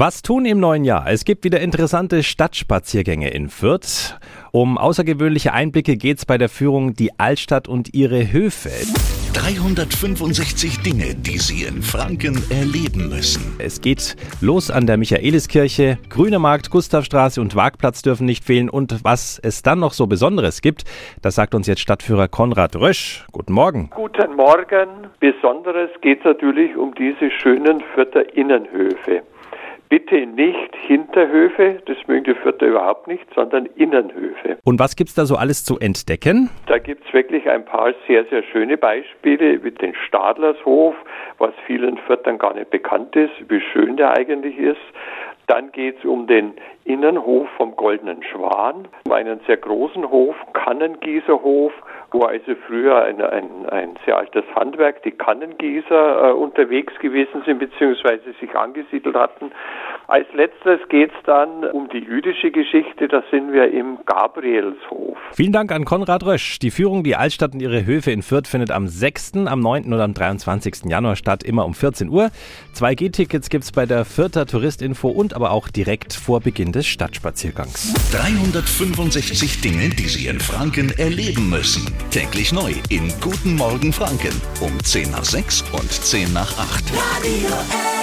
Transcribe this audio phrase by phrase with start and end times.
[0.00, 1.04] Was tun im neuen Jahr?
[1.08, 4.18] Es gibt wieder interessante Stadtspaziergänge in Fürth.
[4.50, 8.70] Um außergewöhnliche Einblicke geht's bei der Führung Die Altstadt und ihre Höfe.
[9.34, 13.56] 365 Dinge, die Sie in Franken erleben müssen.
[13.58, 18.70] Es geht los an der Michaeliskirche, Grüner Markt, Gustavstraße und Wagplatz dürfen nicht fehlen.
[18.70, 20.84] Und was es dann noch so Besonderes gibt,
[21.20, 23.26] das sagt uns jetzt Stadtführer Konrad Rösch.
[23.32, 23.90] Guten Morgen.
[23.94, 24.88] Guten Morgen.
[25.20, 29.24] Besonderes geht natürlich um diese schönen Fürther Innenhöfe
[29.90, 34.56] bitte nicht Hinterhöfe, das mögen die Vierter überhaupt nicht, sondern Innenhöfe.
[34.64, 36.48] Und was gibt's da so alles zu entdecken?
[36.66, 40.94] Da gibt's wirklich ein paar sehr, sehr schöne Beispiele, wie den Stadlershof,
[41.38, 44.80] was vielen Viertern gar nicht bekannt ist, wie schön der eigentlich ist.
[45.48, 46.54] Dann geht's um den
[46.84, 51.72] Innenhof vom Goldenen Schwan, um einen sehr großen Hof, Kannengießerhof,
[52.12, 57.58] wo also früher ein, ein, ein sehr altes Handwerk, die Kannengießer, äh, unterwegs gewesen sind
[57.58, 58.18] bzw.
[58.40, 59.52] sich angesiedelt hatten.
[60.10, 65.16] Als letztes geht es dann um die jüdische Geschichte, da sind wir im Gabrielshof.
[65.30, 66.58] Vielen Dank an Konrad Rösch.
[66.58, 69.84] Die Führung Die Altstadt und ihre Höfe in Fürth findet am 6., am 9.
[69.92, 70.86] und am 23.
[70.86, 72.30] Januar statt, immer um 14 Uhr.
[72.74, 77.94] 2G-Tickets gibt es bei der Fürther Touristinfo und aber auch direkt vor Beginn des Stadtspaziergangs.
[78.10, 81.86] 365 Dinge, die Sie in Franken erleben müssen.
[82.10, 86.92] Täglich neu in Guten Morgen Franken um 10 nach 6 und 10 nach 8.
[86.96, 87.99] Radio